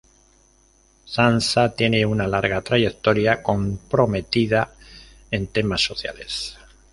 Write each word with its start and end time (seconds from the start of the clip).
Sansa 1.05 1.75
tiene 1.75 2.03
una 2.07 2.25
larga 2.27 2.63
trayectoria 2.63 3.43
comprometida 3.43 4.73
en 5.29 5.45
temas 5.45 5.83
sociales. 5.85 6.57